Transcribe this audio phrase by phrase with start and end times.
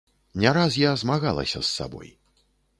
[0.43, 2.13] Не раз я змагалася з сабой.